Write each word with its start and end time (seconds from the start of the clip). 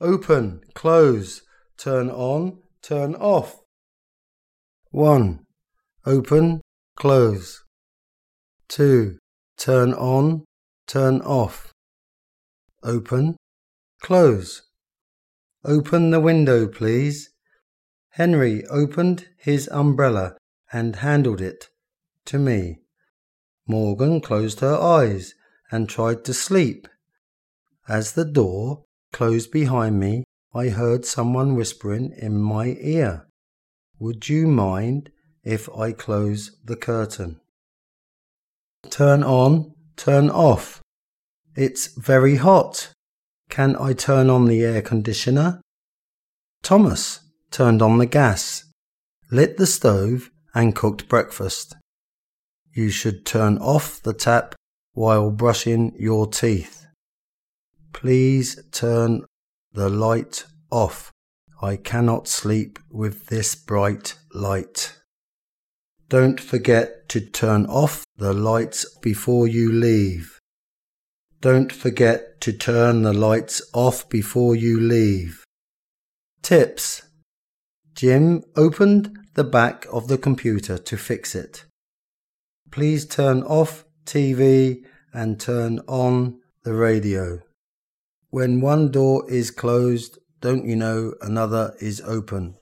open, 0.00 0.60
close, 0.74 1.42
turn 1.76 2.10
on, 2.10 2.58
turn 2.82 3.14
off. 3.14 3.56
1. 4.90 5.40
Open, 6.06 6.60
close. 6.96 7.64
2. 8.68 9.18
Turn 9.58 9.92
on, 9.94 10.44
turn 10.86 11.20
off. 11.20 11.72
Open, 12.82 13.36
close. 14.00 14.62
Open 15.64 16.10
the 16.10 16.20
window, 16.20 16.68
please. 16.68 17.30
Henry 18.10 18.64
opened 18.66 19.28
his 19.36 19.68
umbrella 19.68 20.36
and 20.72 20.96
handled 20.96 21.40
it 21.40 21.68
to 22.24 22.38
me. 22.38 22.78
Morgan 23.66 24.20
closed 24.20 24.60
her 24.60 24.76
eyes 24.76 25.34
and 25.70 25.88
tried 25.88 26.24
to 26.24 26.32
sleep. 26.32 26.88
As 27.88 28.12
the 28.12 28.24
door 28.24 28.84
closed 29.12 29.50
behind 29.50 29.98
me, 29.98 30.24
I 30.54 30.68
heard 30.68 31.04
someone 31.04 31.54
whispering 31.54 32.14
in 32.16 32.40
my 32.40 32.76
ear. 32.80 33.26
Would 33.98 34.28
you 34.28 34.46
mind 34.46 35.10
if 35.44 35.68
I 35.76 35.92
close 35.92 36.58
the 36.64 36.76
curtain? 36.76 37.40
Turn 38.90 39.22
on, 39.22 39.74
turn 39.96 40.30
off. 40.30 40.80
It's 41.56 41.88
very 41.88 42.36
hot. 42.36 42.92
Can 43.50 43.76
I 43.76 43.92
turn 43.92 44.30
on 44.30 44.46
the 44.46 44.62
air 44.62 44.82
conditioner? 44.82 45.60
Thomas 46.62 47.20
turned 47.50 47.82
on 47.82 47.98
the 47.98 48.06
gas, 48.06 48.64
lit 49.30 49.56
the 49.56 49.66
stove, 49.66 50.30
and 50.54 50.74
cooked 50.74 51.08
breakfast. 51.08 51.76
You 52.72 52.90
should 52.90 53.26
turn 53.26 53.58
off 53.58 54.02
the 54.02 54.12
tap 54.12 54.54
while 54.92 55.30
brushing 55.30 55.94
your 55.98 56.26
teeth. 56.26 56.86
Please 57.92 58.62
turn 58.70 59.24
the 59.72 59.88
light 59.88 60.44
off. 60.70 61.12
I 61.60 61.76
cannot 61.76 62.28
sleep 62.28 62.78
with 62.90 63.26
this 63.26 63.54
bright 63.54 64.14
light. 64.32 64.94
Don't 66.08 66.40
forget 66.40 67.08
to 67.10 67.20
turn 67.20 67.66
off 67.66 68.04
the 68.16 68.32
lights 68.32 68.86
before 69.00 69.46
you 69.46 69.72
leave. 69.72 70.38
Don't 71.40 71.72
forget 71.72 72.40
to 72.40 72.52
turn 72.52 73.02
the 73.02 73.12
lights 73.12 73.62
off 73.72 74.08
before 74.08 74.56
you 74.56 74.80
leave. 74.80 75.44
Tips 76.42 77.02
Jim 77.94 78.44
opened 78.56 79.18
the 79.34 79.44
back 79.44 79.86
of 79.92 80.08
the 80.08 80.18
computer 80.18 80.78
to 80.78 80.96
fix 80.96 81.34
it. 81.34 81.64
Please 82.70 83.04
turn 83.06 83.42
off 83.42 83.84
TV 84.04 84.84
and 85.12 85.40
turn 85.40 85.80
on 85.88 86.40
the 86.64 86.74
radio. 86.74 87.40
When 88.30 88.60
one 88.60 88.90
door 88.90 89.24
is 89.30 89.50
closed, 89.50 90.18
don't 90.42 90.66
you 90.66 90.76
know 90.76 91.14
another 91.22 91.74
is 91.80 92.02
open? 92.02 92.56